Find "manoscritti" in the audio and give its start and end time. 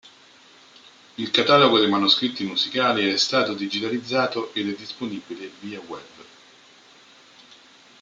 1.87-2.43